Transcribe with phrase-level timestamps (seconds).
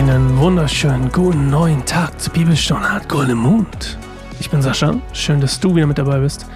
[0.00, 3.98] Einen wunderschönen guten neuen Tag zur Bibelstunde hat Golden Mond.
[4.40, 6.46] Ich bin Sascha, schön, dass du wieder mit dabei bist.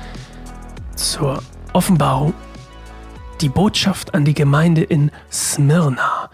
[0.96, 1.42] Zur
[1.74, 2.32] Offenbarung,
[3.42, 6.30] die Botschaft an die Gemeinde in Smyrna.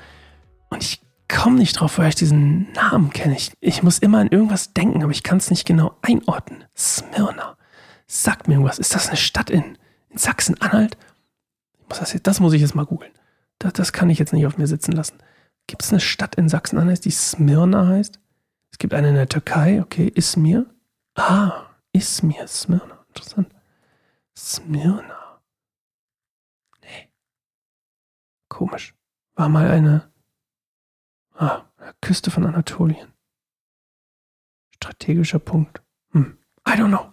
[0.68, 3.34] Und ich komme nicht drauf, woher ich diesen Namen kenne.
[3.34, 6.62] Ich, ich muss immer an irgendwas denken, aber ich kann es nicht genau einordnen.
[6.79, 7.56] Smyrna.
[8.06, 8.79] Sagt mir irgendwas.
[8.79, 9.77] Ist das eine Stadt in,
[10.11, 10.96] in Sachsen-Anhalt?
[11.88, 13.11] Das, das muss ich jetzt mal googeln.
[13.58, 15.18] Das, das kann ich jetzt nicht auf mir sitzen lassen.
[15.70, 18.18] Gibt es eine Stadt in Sachsen-Anhalt, die Smyrna heißt?
[18.72, 20.66] Es gibt eine in der Türkei, okay, Izmir.
[21.14, 23.54] Ah, Izmir, Smyrna, interessant.
[24.36, 25.40] Smyrna.
[26.82, 27.12] Nee.
[28.48, 28.96] Komisch.
[29.36, 30.10] War mal eine
[31.34, 31.62] ah,
[32.00, 33.12] Küste von Anatolien.
[34.74, 35.84] Strategischer Punkt.
[36.10, 36.36] Hm.
[36.66, 37.12] I don't know.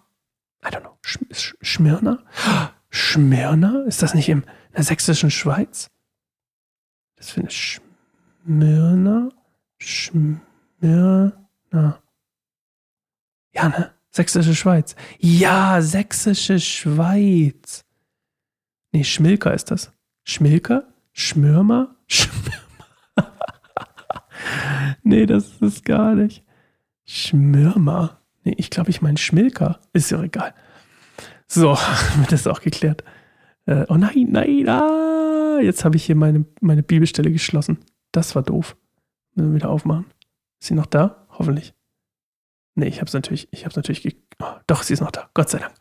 [0.66, 0.98] I don't know.
[1.06, 2.24] Sch Sch Schmirna?
[2.90, 3.84] Schmirna?
[3.84, 5.92] Ist das nicht im, in der sächsischen Schweiz?
[7.18, 7.82] Das finde ich
[8.48, 9.30] Schmirna?
[9.78, 10.40] Schmirna.
[13.54, 13.92] Ja, ne?
[14.10, 14.96] Sächsische Schweiz.
[15.20, 17.84] Ja, Sächsische Schweiz.
[18.94, 19.92] Nee, Schmilker ist das.
[20.24, 20.88] Schmilker?
[21.12, 21.98] Schmürmer?
[22.08, 23.34] Schmürmer.
[25.04, 26.46] nee, das ist gar nicht.
[27.04, 28.22] Schmürmer.
[28.46, 29.82] Nee, ich glaube, ich meine Schmilker.
[29.92, 30.54] Ist ja egal.
[31.48, 31.72] So,
[32.18, 33.04] wird das auch geklärt.
[33.66, 37.80] Äh, oh nein, nein, ah, jetzt habe ich hier meine, meine Bibelstelle geschlossen.
[38.12, 38.76] Das war doof.
[39.36, 40.06] Müssen wir wieder aufmachen.
[40.60, 41.28] Ist sie noch da?
[41.30, 41.74] Hoffentlich.
[42.76, 45.30] Nee, ich habe es natürlich, ich habe es natürlich, oh, doch, sie ist noch da.
[45.34, 45.74] Gott sei Dank.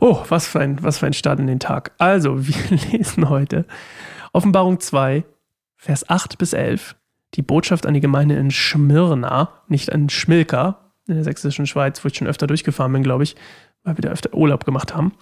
[0.00, 1.92] Oh, was für ein, was für ein Start in den Tag.
[1.98, 3.64] Also, wir lesen heute
[4.32, 5.24] Offenbarung 2,
[5.76, 6.96] Vers 8 bis 11.
[7.34, 12.08] Die Botschaft an die Gemeinde in Schmirna, nicht in Schmilka, in der sächsischen Schweiz, wo
[12.08, 13.36] ich schon öfter durchgefahren bin, glaube ich,
[13.84, 15.12] weil wir da öfter Urlaub gemacht haben.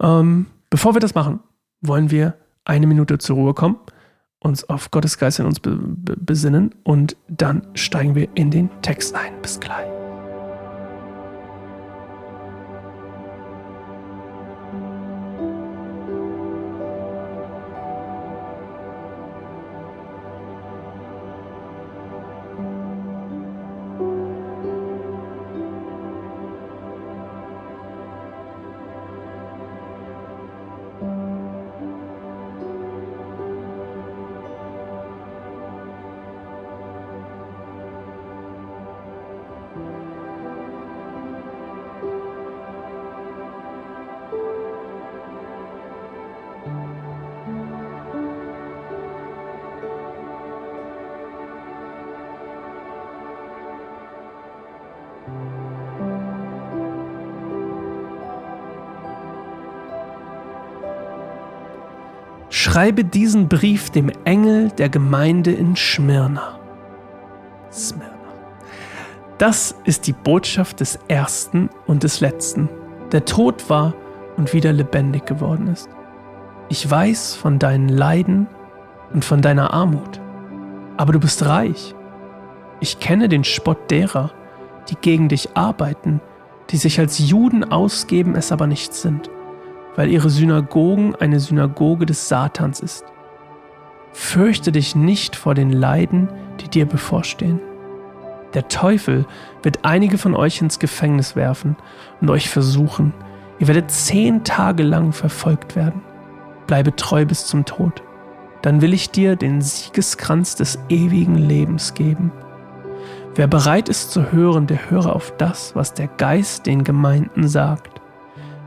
[0.00, 1.40] Ähm, bevor wir das machen,
[1.80, 3.76] wollen wir eine Minute zur Ruhe kommen
[4.44, 9.40] uns auf Gottes Geist in uns besinnen und dann steigen wir in den Text ein.
[9.42, 9.93] Bis gleich.
[62.64, 66.58] Schreibe diesen Brief dem Engel der Gemeinde in Schmirna.
[67.70, 68.08] Smyrna.
[69.36, 72.70] Das ist die Botschaft des Ersten und des Letzten,
[73.12, 73.92] der tot war
[74.38, 75.90] und wieder lebendig geworden ist.
[76.70, 78.46] Ich weiß von deinen Leiden
[79.12, 80.22] und von deiner Armut,
[80.96, 81.94] aber du bist reich.
[82.80, 84.30] Ich kenne den Spott derer,
[84.88, 86.18] die gegen dich arbeiten,
[86.70, 89.28] die sich als Juden ausgeben, es aber nicht sind
[89.96, 93.04] weil ihre Synagogen eine Synagoge des Satans ist.
[94.12, 96.28] Fürchte dich nicht vor den Leiden,
[96.60, 97.60] die dir bevorstehen.
[98.54, 99.26] Der Teufel
[99.62, 101.76] wird einige von euch ins Gefängnis werfen
[102.20, 103.12] und euch versuchen.
[103.58, 106.02] Ihr werdet zehn Tage lang verfolgt werden.
[106.66, 108.02] Bleibe treu bis zum Tod.
[108.62, 112.32] Dann will ich dir den Siegeskranz des ewigen Lebens geben.
[113.34, 118.00] Wer bereit ist zu hören, der höre auf das, was der Geist den Gemeinden sagt.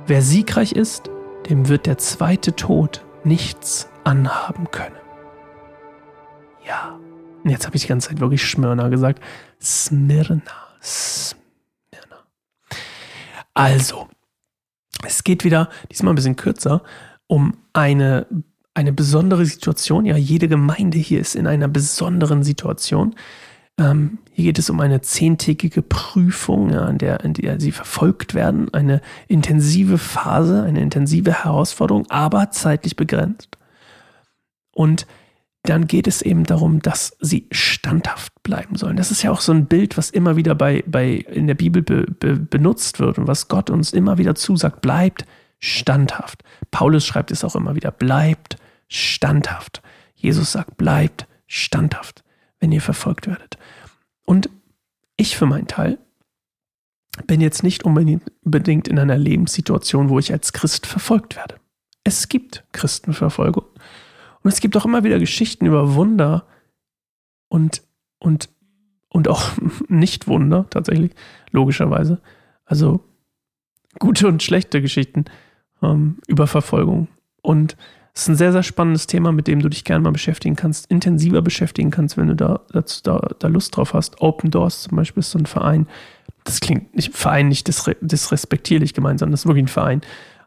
[0.05, 1.09] Wer siegreich ist,
[1.49, 4.95] dem wird der zweite Tod nichts anhaben können.
[6.65, 6.99] Ja,
[7.43, 9.23] und jetzt habe ich die ganze Zeit wirklich Schmirna gesagt.
[9.61, 10.41] Smyrna,
[10.81, 12.17] Smyrna.
[13.53, 14.09] Also,
[15.05, 16.83] es geht wieder, diesmal ein bisschen kürzer,
[17.27, 18.27] um eine,
[18.73, 20.05] eine besondere Situation.
[20.05, 23.15] Ja, jede Gemeinde hier ist in einer besonderen Situation.
[23.77, 28.35] Ähm, hier geht es um eine zehntägige Prüfung, ja, in, der, in der sie verfolgt
[28.35, 28.71] werden.
[28.71, 33.57] Eine intensive Phase, eine intensive Herausforderung, aber zeitlich begrenzt.
[34.75, 35.07] Und
[35.63, 38.95] dann geht es eben darum, dass sie standhaft bleiben sollen.
[38.95, 41.81] Das ist ja auch so ein Bild, was immer wieder bei, bei in der Bibel
[41.81, 44.81] be, be, benutzt wird und was Gott uns immer wieder zusagt.
[44.81, 45.25] Bleibt
[45.57, 46.43] standhaft.
[46.69, 47.89] Paulus schreibt es auch immer wieder.
[47.89, 48.57] Bleibt
[48.87, 49.81] standhaft.
[50.13, 52.23] Jesus sagt, bleibt standhaft
[52.59, 53.57] wenn ihr verfolgt werdet.
[54.27, 54.49] Und
[55.15, 55.97] ich für meinen Teil
[57.25, 61.55] bin jetzt nicht unbedingt in einer Lebenssituation, wo ich als Christ verfolgt werde.
[62.03, 63.65] Es gibt Christenverfolgung.
[64.43, 66.45] Und es gibt auch immer wieder Geschichten über Wunder
[67.47, 67.81] und
[68.19, 68.49] und,
[69.09, 69.51] und auch
[69.87, 71.13] Nicht-Wunder tatsächlich,
[71.51, 72.21] logischerweise.
[72.65, 73.03] Also
[73.99, 75.25] gute und schlechte Geschichten
[75.81, 77.07] ähm, über Verfolgung.
[77.41, 77.77] Und
[78.17, 80.89] es ist ein sehr, sehr spannendes Thema, mit dem du dich gerne mal beschäftigen kannst,
[80.89, 82.61] intensiver beschäftigen kannst, wenn du da,
[83.03, 84.19] da, da Lust drauf hast.
[84.21, 85.87] Open Doors zum Beispiel ist so ein Verein.
[86.43, 90.01] Das klingt nicht Verein nicht disrespektierlich gemeint, sondern das ist wirklich ein Verein.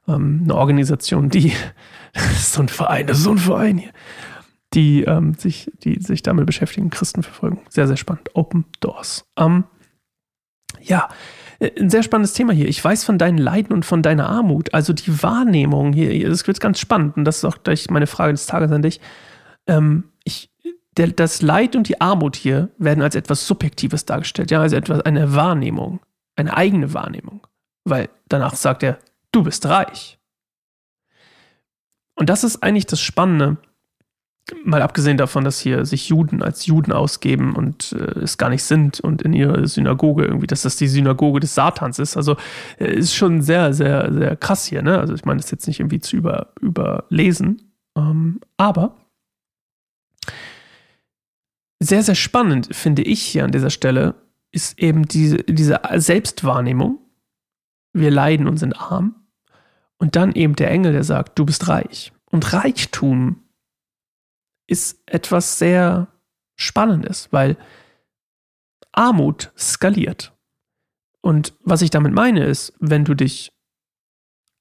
[0.09, 1.53] Ähm, eine Organisation, die,
[2.13, 3.93] das ist so ein Verein, das ist so ein Verein hier,
[4.75, 7.61] die, ähm, sich, die sich damit beschäftigen, Christenverfolgung.
[7.69, 8.31] Sehr, sehr spannend.
[8.35, 9.25] Open Doors.
[9.39, 9.63] Ähm,
[10.81, 11.09] ja,
[11.61, 12.69] ein sehr spannendes Thema hier.
[12.69, 14.73] Ich weiß von deinen Leiden und von deiner Armut.
[14.73, 17.17] Also die Wahrnehmung hier, das wird ganz spannend.
[17.17, 19.01] Und das ist auch gleich meine Frage des Tages an dich.
[19.67, 20.51] Ähm, ich,
[20.97, 24.51] der, das Leid und die Armut hier werden als etwas Subjektives dargestellt.
[24.51, 26.01] Ja, also etwas, eine Wahrnehmung,
[26.35, 27.47] eine eigene Wahrnehmung.
[27.85, 28.99] Weil danach sagt er,
[29.31, 30.19] du bist reich.
[32.15, 33.59] Und das ist eigentlich das Spannende
[34.65, 38.63] mal abgesehen davon, dass hier sich Juden als Juden ausgeben und äh, es gar nicht
[38.63, 42.17] sind und in ihrer Synagoge irgendwie, dass das die Synagoge des Satans ist.
[42.17, 42.37] Also
[42.79, 44.83] äh, ist schon sehr, sehr, sehr krass hier.
[44.83, 44.99] Ne?
[44.99, 48.97] Also ich meine, das ist jetzt nicht irgendwie zu über, überlesen, ähm, aber
[51.83, 54.15] sehr, sehr spannend finde ich hier an dieser Stelle
[54.53, 56.99] ist eben diese, diese Selbstwahrnehmung.
[57.93, 59.15] Wir leiden und sind arm.
[59.99, 62.13] Und dann eben der Engel, der sagt, du bist reich.
[62.31, 63.43] Und Reichtum
[64.71, 66.09] ist etwas sehr
[66.57, 67.57] Spannendes, weil
[68.93, 70.33] Armut skaliert.
[71.21, 73.53] Und was ich damit meine ist, wenn du dich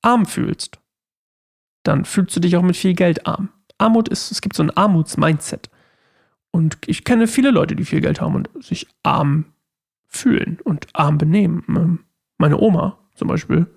[0.02, 0.80] arm fühlst,
[1.84, 3.50] dann fühlst du dich auch mit viel Geld arm.
[3.78, 5.70] Armut ist, es gibt so ein Armutsmindset.
[6.52, 9.54] Und ich kenne viele Leute, die viel Geld haben und sich arm
[10.08, 11.64] fühlen und arm benehmen.
[11.70, 12.06] Ähm,
[12.38, 13.68] meine Oma zum Beispiel,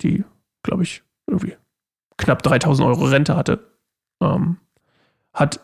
[0.00, 0.24] die,
[0.62, 1.56] glaube ich, irgendwie
[2.16, 3.70] knapp 3000 Euro Rente hatte,
[4.22, 4.58] ähm,
[5.36, 5.60] hat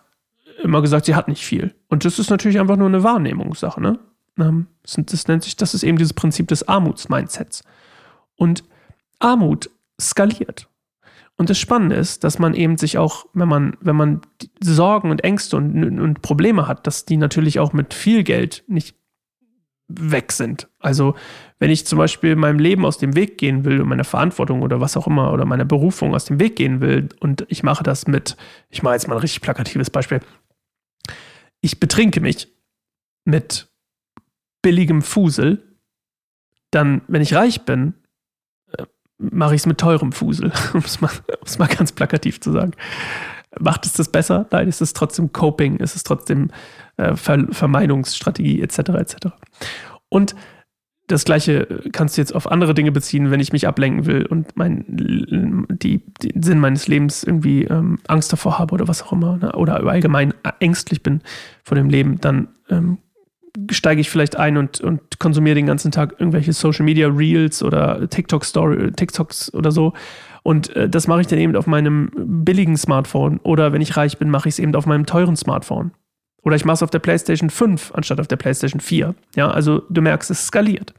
[0.63, 1.75] immer gesagt, sie hat nicht viel.
[1.89, 3.81] Und das ist natürlich einfach nur eine Wahrnehmungssache.
[3.81, 3.99] Ne?
[4.39, 7.65] Ähm, das nennt sich, das ist eben dieses Prinzip des Armutsmindsets.
[8.37, 8.65] Und
[9.19, 9.71] Armut
[10.01, 10.69] skaliert.
[11.37, 14.21] Und das Spannende ist, dass man eben sich auch, wenn man, wenn man
[14.61, 18.97] Sorgen und Ängste und, und Probleme hat, dass die natürlich auch mit viel Geld nicht
[20.01, 20.69] weg sind.
[20.79, 21.15] Also
[21.59, 24.81] wenn ich zum Beispiel meinem Leben aus dem Weg gehen will und meiner Verantwortung oder
[24.81, 28.07] was auch immer oder meiner Berufung aus dem Weg gehen will und ich mache das
[28.07, 28.37] mit,
[28.69, 30.21] ich mache jetzt mal ein richtig plakatives Beispiel,
[31.61, 32.49] ich betrinke mich
[33.25, 33.69] mit
[34.63, 35.77] billigem Fusel,
[36.71, 37.95] dann, wenn ich reich bin,
[38.77, 38.85] äh,
[39.19, 41.11] mache ich es mit teurem Fusel, um es mal,
[41.59, 42.73] mal, ganz plakativ zu sagen.
[43.61, 44.47] Macht es das besser?
[44.51, 46.51] Nein, ist es trotzdem Coping, ist es trotzdem
[46.97, 48.79] äh, Ver Vermeidungsstrategie etc.
[48.79, 49.17] etc.
[50.09, 50.35] Und
[51.09, 54.57] das gleiche kannst du jetzt auf andere Dinge beziehen, wenn ich mich ablenken will und
[54.57, 54.85] mein,
[55.69, 59.53] die, den Sinn meines Lebens irgendwie ähm, Angst davor habe oder was auch immer, ne?
[59.53, 61.21] oder allgemein ängstlich bin
[61.65, 62.99] vor dem Leben, dann ähm,
[63.71, 68.09] steige ich vielleicht ein und, und konsumiere den ganzen Tag irgendwelche Social Media Reels oder
[68.09, 69.93] TikTok Story, TikToks oder so.
[70.43, 73.39] Und äh, das mache ich dann eben auf meinem billigen Smartphone.
[73.43, 75.93] Oder wenn ich reich bin, mache ich es eben auf meinem teuren Smartphone.
[76.43, 79.15] Oder ich mache es auf der PlayStation 5 anstatt auf der PlayStation 4.
[79.37, 80.93] Ja, also du merkst, es skaliert.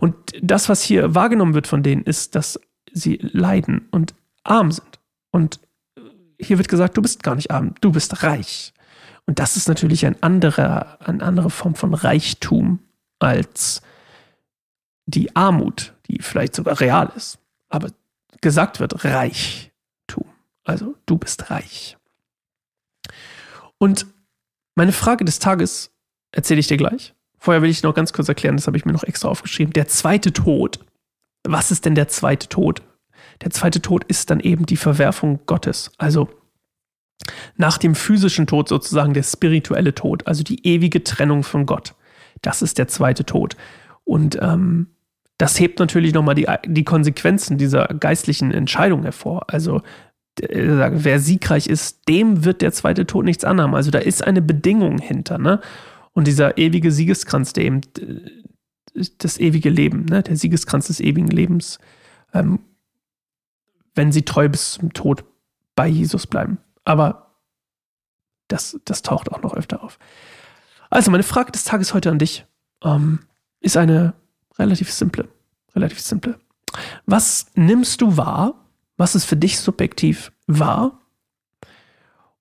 [0.00, 2.58] Und das, was hier wahrgenommen wird von denen, ist, dass
[2.92, 4.14] sie leiden und
[4.44, 4.98] arm sind.
[5.30, 5.60] Und
[6.40, 8.72] hier wird gesagt, du bist gar nicht arm, du bist reich.
[9.26, 12.80] Und das ist natürlich ein anderer, eine andere Form von Reichtum
[13.18, 13.82] als
[15.06, 17.38] die Armut, die vielleicht sogar real ist.
[17.68, 17.90] Aber
[18.40, 20.26] gesagt wird Reichtum.
[20.64, 21.96] Also du bist reich.
[23.78, 24.06] Und
[24.74, 25.92] meine Frage des Tages
[26.32, 27.14] erzähle ich dir gleich.
[27.38, 29.72] Vorher will ich noch ganz kurz erklären, das habe ich mir noch extra aufgeschrieben.
[29.72, 30.78] Der zweite Tod.
[31.44, 32.82] Was ist denn der zweite Tod?
[33.40, 35.90] Der zweite Tod ist dann eben die Verwerfung Gottes.
[35.98, 36.28] Also
[37.56, 41.94] nach dem physischen Tod sozusagen der spirituelle Tod, also die ewige Trennung von Gott.
[42.40, 43.56] Das ist der zweite Tod.
[44.04, 44.88] Und ähm,
[45.38, 49.44] das hebt natürlich nochmal die, die Konsequenzen dieser geistlichen Entscheidung hervor.
[49.48, 49.82] Also
[50.40, 53.74] wer siegreich ist, dem wird der zweite Tod nichts anhaben.
[53.74, 55.60] Also da ist eine Bedingung hinter, ne?
[56.14, 57.80] Und dieser ewige Siegeskranz, der eben
[59.18, 60.22] das ewige Leben, ne?
[60.22, 61.78] der Siegeskranz des ewigen Lebens,
[62.34, 62.60] ähm,
[63.94, 65.24] wenn sie treu bis zum Tod
[65.74, 66.58] bei Jesus bleiben.
[66.84, 67.36] Aber
[68.48, 69.98] das, das taucht auch noch öfter auf.
[70.90, 72.44] Also, meine Frage des Tages heute an dich
[72.82, 73.20] ähm,
[73.60, 74.14] ist eine
[74.58, 75.28] relativ simple.
[75.74, 76.38] Relativ simple.
[77.06, 78.54] Was nimmst du wahr,
[78.96, 81.00] was ist für dich subjektiv wahr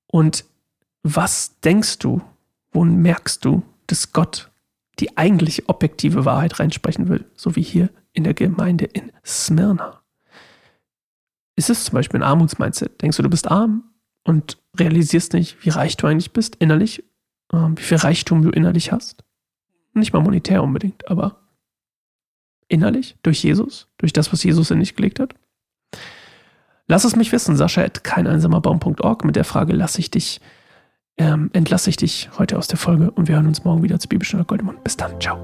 [0.08, 0.46] und
[1.04, 2.22] was denkst du,
[2.72, 4.52] wo merkst du, dass Gott
[5.00, 10.02] die eigentlich objektive Wahrheit reinsprechen will, so wie hier in der Gemeinde in Smyrna.
[11.56, 13.02] Ist es zum Beispiel ein Armutsmindset?
[13.02, 13.84] Denkst du, du bist arm
[14.24, 17.04] und realisierst nicht, wie reich du eigentlich bist, innerlich,
[17.54, 19.24] ähm, wie viel Reichtum du innerlich hast.
[19.94, 21.38] Nicht mal monetär unbedingt, aber
[22.68, 25.36] innerlich, durch Jesus, durch das, was Jesus in dich gelegt hat.
[26.88, 30.42] Lass es mich wissen, Sascha at keineinsamerbaum.org mit der Frage, lasse ich dich,
[31.18, 34.08] ähm, entlasse ich dich heute aus der Folge und wir hören uns morgen wieder zu
[34.08, 34.84] Bibelstunde Goldemund.
[34.84, 35.40] Bis dann, ciao.